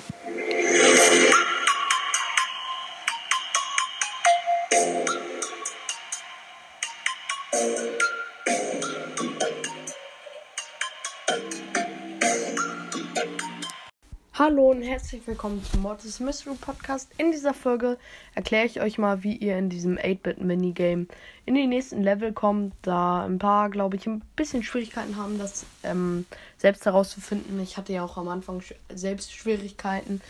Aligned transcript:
Yeah. 0.00 0.57
Hallo 14.38 14.70
und 14.70 14.82
herzlich 14.82 15.26
willkommen 15.26 15.64
zum 15.64 15.82
Mortis 15.82 16.20
Mystery 16.20 16.54
Podcast. 16.54 17.10
In 17.16 17.32
dieser 17.32 17.52
Folge 17.52 17.98
erkläre 18.36 18.66
ich 18.66 18.80
euch 18.80 18.96
mal, 18.96 19.24
wie 19.24 19.34
ihr 19.34 19.58
in 19.58 19.68
diesem 19.68 19.98
8-Bit-Minigame 19.98 21.08
in 21.44 21.54
die 21.56 21.66
nächsten 21.66 22.04
Level 22.04 22.32
kommt, 22.32 22.72
da 22.82 23.24
ein 23.24 23.40
paar, 23.40 23.68
glaube 23.68 23.96
ich, 23.96 24.06
ein 24.06 24.22
bisschen 24.36 24.62
Schwierigkeiten 24.62 25.16
haben, 25.16 25.40
das 25.40 25.66
ähm, 25.82 26.24
selbst 26.56 26.86
herauszufinden. 26.86 27.60
Ich 27.60 27.76
hatte 27.76 27.92
ja 27.92 28.04
auch 28.04 28.16
am 28.16 28.28
Anfang 28.28 28.62
selbst 28.94 29.32
Schwierigkeiten. 29.32 30.20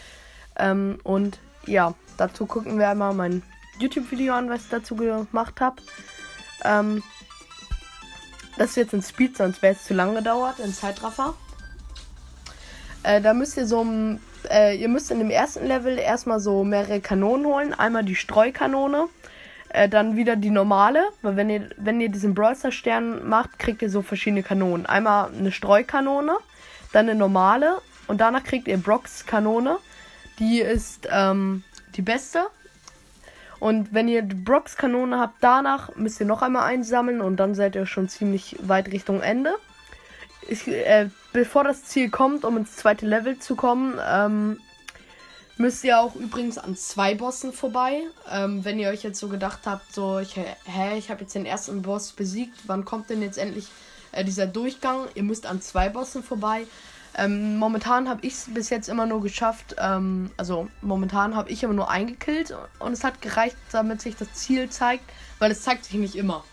Ähm, 0.56 1.00
und 1.04 1.38
ja, 1.67 1.93
dazu 2.17 2.46
gucken 2.46 2.79
wir 2.79 2.89
einmal 2.89 3.12
mein 3.12 3.43
YouTube-Video 3.79 4.32
an, 4.32 4.48
was 4.48 4.62
ich 4.62 4.70
dazu 4.70 4.96
gemacht 4.96 5.61
habe. 5.61 5.82
Ähm, 6.64 7.03
das 8.56 8.70
ist 8.70 8.76
jetzt 8.76 8.95
ein 8.95 9.03
Speed, 9.03 9.36
sonst 9.36 9.61
wäre 9.61 9.75
es 9.75 9.84
zu 9.84 9.93
lange 9.93 10.14
gedauert, 10.14 10.62
ein 10.62 10.72
Zeitraffer. 10.72 11.34
Äh, 13.08 13.22
da 13.22 13.32
müsst 13.32 13.57
ihr 13.57 13.67
so 13.67 13.86
äh, 14.50 14.76
ihr 14.76 14.89
müsst 14.90 15.11
in 15.11 15.18
dem 15.18 15.30
ersten 15.30 15.67
Level 15.67 15.98
erstmal 15.98 16.40
so 16.40 16.62
mehrere 16.62 17.00
Kanonen 17.00 17.46
holen. 17.46 17.72
Einmal 17.72 18.04
die 18.04 18.14
Streukanone, 18.14 19.08
äh, 19.71 19.89
dann 19.89 20.17
wieder 20.17 20.36
die 20.36 20.50
normale, 20.50 21.03
weil 21.22 21.36
wenn 21.36 21.48
ihr, 21.48 21.71
wenn 21.79 22.03
ihr 22.03 22.11
diesen 22.11 22.34
Brawlster 22.34 22.71
Stern 22.71 23.26
macht, 23.26 23.58
kriegt 23.58 23.81
ihr 23.81 23.89
so 23.89 24.03
verschiedene 24.03 24.43
Kanonen. 24.43 24.84
Einmal 24.84 25.31
eine 25.32 25.53
Streukanone, 25.53 26.36
dann 26.93 27.08
eine 27.08 27.18
normale 27.18 27.81
und 28.08 28.21
danach 28.21 28.44
kriegt 28.44 28.68
ihr 28.68 28.76
Brocks 28.76 29.25
Kanone. 29.25 29.79
Die 30.39 30.61
ist 30.61 31.09
ähm, 31.11 31.64
die 31.96 32.03
beste. 32.03 32.47
Und 33.59 33.95
wenn 33.95 34.09
ihr 34.09 34.20
die 34.20 34.36
Brocks 34.36 34.77
Kanone 34.77 35.19
habt, 35.19 35.36
danach 35.41 35.97
müsst 35.97 36.20
ihr 36.20 36.27
noch 36.27 36.42
einmal 36.42 36.64
einsammeln 36.64 37.23
und 37.23 37.39
dann 37.39 37.55
seid 37.55 37.75
ihr 37.75 37.86
schon 37.86 38.11
ziemlich 38.11 38.56
weit 38.61 38.92
Richtung 38.92 39.23
Ende 39.23 39.55
ich, 40.48 40.67
äh, 40.67 41.09
bevor 41.33 41.65
das 41.65 41.84
Ziel 41.84 42.11
kommt, 42.11 42.45
um 42.45 42.57
ins 42.57 42.77
zweite 42.77 43.07
Level 43.07 43.39
zu 43.39 43.57
kommen, 43.57 43.98
ähm, 44.07 44.61
müsst 45.57 45.85
ihr 45.85 46.01
auch 46.01 46.15
übrigens 46.15 46.57
an 46.59 46.77
zwei 46.77 47.15
Bossen 47.15 47.53
vorbei. 47.53 48.03
Ähm, 48.31 48.65
wenn 48.65 48.79
ihr 48.79 48.89
euch 48.89 49.03
jetzt 49.03 49.19
so 49.19 49.29
gedacht 49.29 49.61
habt, 49.67 49.93
so, 49.93 50.19
ich, 50.19 50.37
hä, 50.37 50.97
ich 50.97 51.11
habe 51.11 51.23
jetzt 51.23 51.35
den 51.35 51.47
ersten 51.47 51.83
Boss 51.83 52.12
besiegt, 52.12 52.57
wann 52.67 52.85
kommt 52.85 53.11
denn 53.11 53.23
jetzt 53.23 53.39
endlich 53.39 53.69
äh, 54.12 54.25
dieser 54.25 54.47
Durchgang? 54.47 55.07
Ihr 55.15 55.25
müsst 55.25 55.47
an 55.47 55.61
zwei 55.61 55.89
Bossen 55.89 56.23
vorbei. 56.23 56.67
Ähm, 57.17 57.57
momentan 57.57 58.09
habe 58.09 58.25
ich 58.25 58.35
es 58.35 58.55
bis 58.55 58.70
jetzt 58.70 58.89
immer 58.89 59.07
nur 59.07 59.20
geschafft, 59.20 59.75
ähm, 59.79 60.31
also 60.37 60.69
momentan 60.83 61.35
habe 61.35 61.51
ich 61.51 61.63
immer 61.65 61.75
nur 61.75 61.91
eingekillt 61.91 62.55
und 62.79 62.92
es 62.92 63.03
hat 63.03 63.20
gereicht, 63.20 63.57
damit 63.73 64.01
sich 64.01 64.15
das 64.15 64.33
Ziel 64.35 64.70
zeigt, 64.70 65.05
weil 65.41 65.51
es 65.51 65.63
zeigt 65.63 65.85
sich 65.85 65.95
nicht 65.95 66.15
immer. 66.15 66.45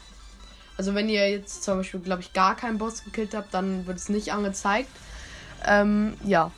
Also 0.77 0.93
wenn 0.93 1.09
ihr 1.09 1.29
jetzt 1.29 1.63
zum 1.63 1.77
Beispiel, 1.77 1.99
glaube 2.01 2.21
ich, 2.21 2.33
gar 2.33 2.55
keinen 2.55 2.77
Boss 2.77 3.03
gekillt 3.03 3.33
habt, 3.33 3.53
dann 3.53 3.87
wird 3.87 3.97
es 3.97 4.09
nicht 4.09 4.33
angezeigt. 4.33 4.89
Ähm, 5.65 6.15
ja. 6.23 6.51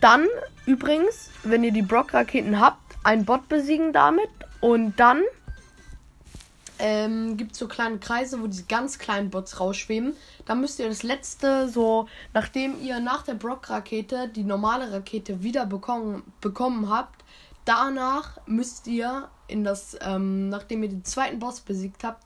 Dann 0.00 0.26
übrigens, 0.66 1.30
wenn 1.42 1.64
ihr 1.64 1.72
die 1.72 1.82
Brock-Raketen 1.82 2.60
habt, 2.60 2.86
einen 3.02 3.24
Bot 3.24 3.48
besiegen 3.48 3.92
damit. 3.92 4.28
Und 4.60 4.98
dann 4.98 5.22
ähm, 6.78 7.36
gibt 7.36 7.52
es 7.52 7.58
so 7.58 7.68
kleine 7.68 7.98
Kreise, 7.98 8.40
wo 8.42 8.46
diese 8.46 8.64
ganz 8.64 8.98
kleinen 8.98 9.30
Bots 9.30 9.60
rausschweben. 9.60 10.14
Da 10.44 10.54
müsst 10.54 10.78
ihr 10.78 10.88
das 10.88 11.02
letzte, 11.02 11.68
so 11.68 12.08
nachdem 12.34 12.82
ihr 12.82 13.00
nach 13.00 13.22
der 13.22 13.34
Brock-Rakete 13.34 14.28
die 14.28 14.44
normale 14.44 14.92
Rakete 14.92 15.42
wieder 15.42 15.66
bekommen, 15.66 16.22
bekommen 16.40 16.90
habt, 16.90 17.24
danach 17.64 18.38
müsst 18.46 18.86
ihr 18.86 19.28
in 19.48 19.64
das, 19.64 19.96
ähm, 20.02 20.48
nachdem 20.48 20.82
ihr 20.82 20.88
den 20.88 21.04
zweiten 21.04 21.38
Boss 21.38 21.60
besiegt 21.60 22.04
habt, 22.04 22.24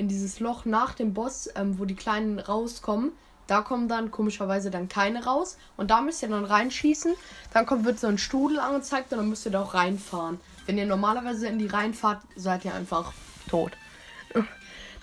in 0.00 0.08
dieses 0.08 0.40
Loch 0.40 0.64
nach 0.64 0.94
dem 0.94 1.12
Boss, 1.12 1.50
ähm, 1.54 1.78
wo 1.78 1.84
die 1.84 1.94
Kleinen 1.94 2.38
rauskommen. 2.38 3.12
Da 3.46 3.60
kommen 3.60 3.86
dann 3.86 4.10
komischerweise 4.10 4.70
dann 4.70 4.88
keine 4.88 5.24
raus. 5.24 5.58
Und 5.76 5.90
da 5.90 6.00
müsst 6.00 6.22
ihr 6.22 6.28
dann 6.30 6.44
reinschießen. 6.44 7.14
Dann 7.52 7.66
kommt, 7.66 7.84
wird 7.84 8.00
so 8.00 8.06
ein 8.06 8.16
Strudel 8.16 8.58
angezeigt 8.58 9.12
und 9.12 9.18
dann 9.18 9.28
müsst 9.28 9.44
ihr 9.44 9.52
da 9.52 9.62
auch 9.62 9.74
reinfahren. 9.74 10.40
Wenn 10.64 10.78
ihr 10.78 10.86
normalerweise 10.86 11.48
in 11.48 11.58
die 11.58 11.66
reinfahrt, 11.66 12.22
seid 12.34 12.64
ihr 12.64 12.74
einfach 12.74 13.12
tot. 13.48 13.72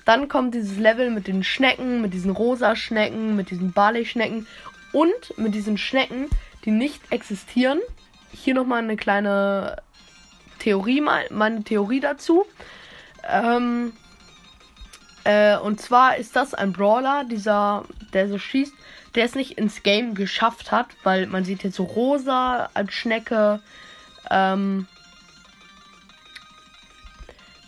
Dann 0.05 0.29
kommt 0.29 0.55
dieses 0.55 0.77
Level 0.77 1.11
mit 1.11 1.27
den 1.27 1.43
Schnecken, 1.43 2.01
mit 2.01 2.13
diesen 2.13 2.31
rosa 2.31 2.75
Schnecken, 2.75 3.35
mit 3.35 3.51
diesen 3.51 3.73
Barley-Schnecken 3.73 4.47
und 4.93 5.37
mit 5.37 5.53
diesen 5.53 5.77
Schnecken, 5.77 6.29
die 6.65 6.71
nicht 6.71 7.01
existieren. 7.11 7.79
Hier 8.31 8.55
nochmal 8.55 8.79
eine 8.79 8.95
kleine 8.95 9.83
Theorie, 10.59 11.01
meine 11.01 11.63
Theorie 11.63 11.99
dazu. 11.99 12.45
Ähm, 13.29 13.91
äh, 15.27 15.57
und 15.57 15.81
zwar 15.81 16.15
ist 16.15 16.37
das 16.37 16.53
ein 16.53 16.71
Brawler, 16.71 17.25
dieser, 17.25 17.83
der 18.13 18.29
so 18.29 18.39
schießt, 18.39 18.73
der 19.13 19.25
es 19.25 19.35
nicht 19.35 19.57
ins 19.57 19.83
Game 19.83 20.15
geschafft 20.15 20.71
hat, 20.71 20.87
weil 21.03 21.27
man 21.27 21.43
sieht 21.43 21.63
jetzt 21.63 21.75
so 21.75 21.83
rosa 21.83 22.69
als 22.73 22.93
Schnecke, 22.93 23.59
ähm, 24.31 24.87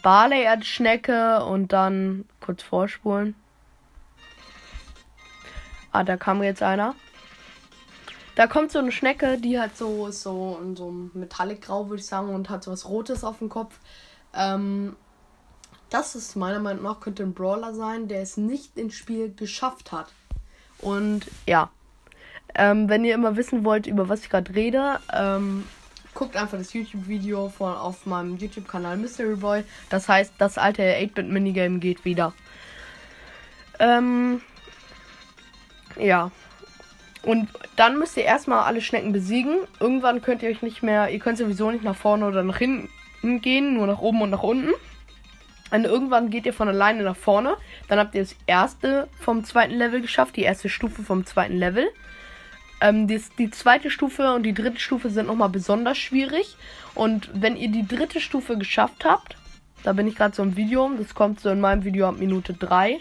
Barley 0.02 0.48
als 0.48 0.68
Schnecke 0.68 1.44
und 1.44 1.74
dann 1.74 2.24
kurz 2.40 2.64
vorspulen. 2.64 3.36
Ah, 5.92 6.06
da 6.06 6.16
kam 6.16 6.42
jetzt 6.42 6.64
einer. 6.64 6.96
Da 8.36 8.48
kommt 8.48 8.72
so 8.72 8.80
eine 8.80 8.94
Schnecke, 8.94 9.38
die 9.38 9.60
hat 9.60 9.76
so 9.76 10.10
so 10.12 10.58
in 10.64 10.78
so 10.78 10.92
Metallic 11.14 11.64
Grau, 11.64 11.90
würde 11.90 12.00
ich 12.00 12.08
sagen, 12.08 12.34
und 12.34 12.50
hat 12.50 12.64
so 12.64 12.72
was 12.72 12.88
Rotes 12.88 13.26
auf 13.26 13.40
dem 13.40 13.50
Kopf. 13.50 13.78
Ähm, 14.34 14.96
das 15.90 16.16
ist 16.16 16.36
meiner 16.36 16.60
Meinung 16.60 16.84
nach 16.84 17.00
könnte 17.00 17.24
ein 17.24 17.34
Brawler 17.34 17.74
sein, 17.74 18.08
der 18.08 18.22
es 18.22 18.38
nicht 18.38 18.78
ins 18.78 18.96
Spiel 18.96 19.34
geschafft 19.34 19.92
hat. 19.92 20.08
Und 20.80 21.28
ja, 21.46 21.70
ähm, 22.56 22.90
wenn 22.90 23.06
ihr 23.06 23.16
immer 23.16 23.36
wissen 23.36 23.64
wollt, 23.64 23.88
über 23.88 24.10
was 24.10 24.22
ich 24.22 24.30
gerade 24.30 24.54
rede, 24.56 25.00
ähm, 25.14 25.66
guckt 26.14 26.36
einfach 26.36 26.58
das 26.58 26.74
YouTube-Video 26.74 27.50
von 27.50 27.74
auf 27.74 28.06
meinem 28.06 28.38
YouTube-Kanal 28.38 28.98
Mystery 28.98 29.36
Boy. 29.36 29.64
Das 29.90 30.10
heißt, 30.10 30.34
das 30.38 30.58
alte 30.58 30.82
8-Bit-Minigame 30.84 31.80
geht 31.80 32.06
wieder. 32.06 32.34
Ähm, 33.80 34.42
ja. 35.98 36.32
Und 37.24 37.50
dann 37.76 38.00
müsst 38.00 38.18
ihr 38.18 38.24
erstmal 38.24 38.64
alle 38.64 38.82
Schnecken 38.82 39.12
besiegen. 39.12 39.60
Irgendwann 39.80 40.22
könnt 40.22 40.42
ihr 40.42 40.50
euch 40.50 40.62
nicht 40.62 40.84
mehr, 40.84 41.10
ihr 41.10 41.20
könnt 41.20 41.38
sowieso 41.38 41.70
nicht 41.70 41.84
nach 41.84 41.96
vorne 41.96 42.26
oder 42.26 42.44
nach 42.44 42.58
hinten 42.58 42.90
gehen, 43.42 43.74
nur 43.74 43.88
nach 43.88 44.00
oben 44.00 44.22
und 44.22 44.30
nach 44.30 44.44
unten. 44.44 44.74
Und 45.72 45.86
irgendwann 45.86 46.30
geht 46.30 46.46
ihr 46.46 46.54
von 46.54 46.68
alleine 46.68 47.04
nach 47.04 47.16
vorne. 47.16 47.56
Dann 47.88 48.00
habt 48.00 48.16
ihr 48.16 48.22
das 48.22 48.36
erste 48.48 49.08
vom 49.20 49.44
zweiten 49.44 49.76
Level 49.76 50.02
geschafft, 50.02 50.36
die 50.36 50.44
erste 50.44 50.70
Stufe 50.70 51.04
vom 51.04 51.26
zweiten 51.26 51.58
Level. 51.58 51.88
Ähm, 52.82 53.08
die, 53.08 53.22
die 53.38 53.52
zweite 53.52 53.92
Stufe 53.92 54.34
und 54.34 54.44
die 54.44 54.54
dritte 54.54 54.80
Stufe 54.80 55.10
sind 55.10 55.28
nochmal 55.28 55.50
besonders 55.50 55.98
schwierig. 55.98 56.56
Und 56.96 57.30
wenn 57.34 57.56
ihr 57.56 57.70
die 57.70 57.88
dritte 57.88 58.22
Stufe 58.22 58.58
geschafft 58.58 59.06
habt, 59.06 59.36
da 59.84 59.94
bin 59.94 60.08
ich 60.08 60.16
gerade 60.16 60.36
so 60.36 60.44
im 60.44 60.56
Video, 60.56 60.90
das 60.98 61.14
kommt 61.14 61.40
so 61.40 61.50
in 61.50 61.62
meinem 61.62 61.84
Video 61.84 62.08
ab 62.08 62.18
Minute 62.18 62.54
3. 62.54 63.00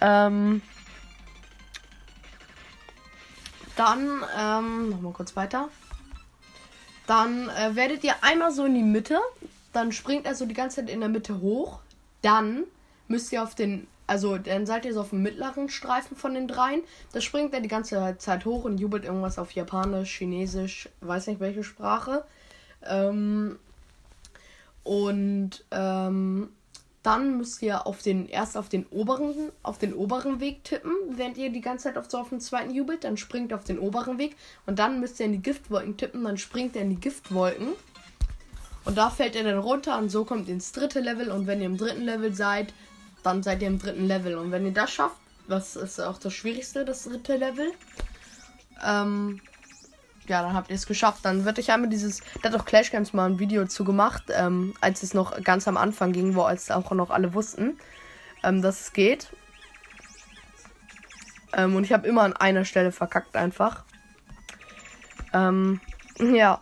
Ähm, 0.00 0.62
dann, 3.76 4.22
ähm, 4.38 4.90
nochmal 4.90 5.12
kurz 5.12 5.36
weiter. 5.36 5.68
Dann 7.06 7.48
äh, 7.48 7.74
werdet 7.74 8.04
ihr 8.04 8.14
einmal 8.22 8.52
so 8.52 8.64
in 8.64 8.74
die 8.74 8.82
Mitte 8.82 9.18
dann 9.72 9.92
springt 9.92 10.26
er 10.26 10.34
so 10.34 10.46
die 10.46 10.54
ganze 10.54 10.76
Zeit 10.76 10.90
in 10.90 11.00
der 11.00 11.08
Mitte 11.08 11.40
hoch. 11.40 11.80
Dann 12.22 12.64
müsst 13.08 13.32
ihr 13.32 13.42
auf 13.42 13.54
den, 13.54 13.86
also 14.06 14.38
dann 14.38 14.66
seid 14.66 14.84
ihr 14.84 14.94
so 14.94 15.00
auf 15.00 15.10
dem 15.10 15.22
mittleren 15.22 15.68
Streifen 15.68 16.16
von 16.16 16.34
den 16.34 16.48
dreien. 16.48 16.82
Da 17.12 17.20
springt 17.20 17.54
er 17.54 17.60
die 17.60 17.68
ganze 17.68 18.16
Zeit 18.18 18.44
hoch 18.44 18.64
und 18.64 18.78
jubelt 18.78 19.04
irgendwas 19.04 19.38
auf 19.38 19.52
Japanisch, 19.52 20.18
Chinesisch, 20.18 20.88
weiß 21.00 21.26
nicht 21.28 21.40
welche 21.40 21.64
Sprache. 21.64 22.24
Ähm, 22.84 23.58
und 24.82 25.64
ähm, 25.70 26.50
dann 27.02 27.38
müsst 27.38 27.62
ihr 27.62 27.86
auf 27.86 28.02
den 28.02 28.28
erst 28.28 28.56
auf 28.56 28.68
den 28.68 28.86
oberen 28.86 29.52
auf 29.62 29.78
den 29.78 29.94
oberen 29.94 30.40
Weg 30.40 30.64
tippen, 30.64 30.92
während 31.10 31.38
ihr 31.38 31.50
die 31.50 31.60
ganze 31.60 31.84
Zeit 31.84 31.98
auf 31.98 32.10
so 32.10 32.18
auf 32.18 32.28
den 32.28 32.40
zweiten 32.40 32.74
jubelt, 32.74 33.04
dann 33.04 33.16
springt 33.16 33.52
ihr 33.52 33.56
auf 33.56 33.64
den 33.64 33.78
oberen 33.78 34.18
Weg 34.18 34.36
und 34.66 34.78
dann 34.78 35.00
müsst 35.00 35.18
ihr 35.20 35.26
in 35.26 35.32
die 35.32 35.42
Giftwolken 35.42 35.96
tippen, 35.96 36.24
dann 36.24 36.36
springt 36.36 36.76
er 36.76 36.82
in 36.82 36.90
die 36.90 37.00
Giftwolken 37.00 37.68
und 38.84 38.96
da 38.96 39.10
fällt 39.10 39.36
er 39.36 39.44
dann 39.44 39.58
runter 39.58 39.98
und 39.98 40.08
so 40.08 40.24
kommt 40.24 40.48
ihr 40.48 40.54
ins 40.54 40.72
dritte 40.72 41.00
Level. 41.00 41.30
Und 41.30 41.46
wenn 41.46 41.60
ihr 41.60 41.66
im 41.66 41.76
dritten 41.76 42.02
Level 42.02 42.34
seid, 42.34 42.72
dann 43.22 43.42
seid 43.42 43.62
ihr 43.62 43.68
im 43.68 43.78
dritten 43.78 44.06
Level. 44.06 44.36
Und 44.36 44.50
wenn 44.50 44.64
ihr 44.64 44.72
das 44.72 44.90
schafft, 44.90 45.16
was 45.46 45.76
ist 45.76 46.00
auch 46.00 46.18
das 46.18 46.32
Schwierigste, 46.32 46.84
das 46.84 47.04
dritte 47.04 47.36
Level, 47.36 47.72
ähm, 48.84 49.40
ja, 50.26 50.42
dann 50.42 50.54
habt 50.54 50.70
ihr 50.70 50.76
es 50.76 50.86
geschafft. 50.86 51.24
Dann 51.24 51.44
wird 51.44 51.58
euch 51.58 51.70
einmal 51.70 51.90
dieses, 51.90 52.20
da 52.42 52.50
hat 52.50 52.60
auch 52.60 52.64
Clash 52.64 52.90
Games 52.90 53.12
mal 53.12 53.26
ein 53.28 53.38
Video 53.38 53.66
zu 53.66 53.84
gemacht, 53.84 54.24
ähm, 54.30 54.74
als 54.80 55.02
es 55.02 55.12
noch 55.12 55.42
ganz 55.42 55.68
am 55.68 55.76
Anfang 55.76 56.12
ging, 56.12 56.34
wo 56.34 56.42
als 56.42 56.70
auch 56.70 56.90
noch 56.92 57.10
alle 57.10 57.34
wussten, 57.34 57.78
ähm, 58.42 58.62
dass 58.62 58.80
es 58.80 58.92
geht. 58.92 59.30
Ähm, 61.52 61.74
und 61.74 61.84
ich 61.84 61.92
habe 61.92 62.06
immer 62.06 62.22
an 62.22 62.32
einer 62.32 62.64
Stelle 62.64 62.92
verkackt 62.92 63.36
einfach. 63.36 63.84
Ähm, 65.32 65.80
ja. 66.18 66.60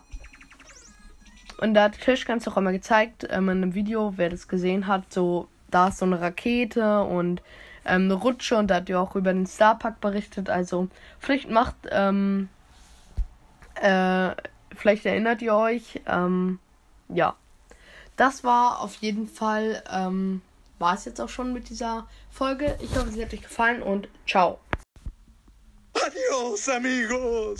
Und 1.59 1.73
da 1.73 1.83
hat 1.83 1.99
Tisch 1.99 2.25
ganz 2.25 2.47
auch 2.47 2.57
immer 2.57 2.71
gezeigt, 2.71 3.27
ähm, 3.29 3.49
in 3.49 3.63
einem 3.63 3.73
Video, 3.73 4.13
wer 4.15 4.29
das 4.29 4.47
gesehen 4.47 4.87
hat, 4.87 5.11
so, 5.11 5.49
da 5.69 5.89
ist 5.89 5.97
so 5.97 6.05
eine 6.05 6.21
Rakete 6.21 7.03
und 7.03 7.41
ähm, 7.85 8.03
eine 8.03 8.13
Rutsche 8.13 8.57
und 8.57 8.67
da 8.67 8.75
hat 8.75 8.89
ihr 8.89 8.99
auch 8.99 9.15
über 9.15 9.33
den 9.33 9.45
Starpark 9.45 9.99
berichtet. 9.99 10.49
Also, 10.49 10.87
vielleicht 11.19 11.49
macht, 11.49 11.75
ähm, 11.91 12.47
äh, 13.75 14.31
vielleicht 14.75 15.05
erinnert 15.05 15.41
ihr 15.41 15.53
euch, 15.53 16.01
ähm, 16.07 16.59
ja. 17.09 17.35
Das 18.15 18.43
war 18.43 18.81
auf 18.81 18.95
jeden 18.95 19.27
Fall, 19.27 19.83
ähm, 19.91 20.41
war 20.77 20.93
es 20.93 21.05
jetzt 21.05 21.19
auch 21.19 21.29
schon 21.29 21.53
mit 21.53 21.69
dieser 21.69 22.07
Folge. 22.29 22.77
Ich 22.81 22.95
hoffe, 22.95 23.09
sie 23.09 23.23
hat 23.23 23.33
euch 23.33 23.41
gefallen 23.41 23.81
und 23.81 24.07
ciao. 24.25 24.59
Adios, 25.93 26.69
amigos. 26.69 27.57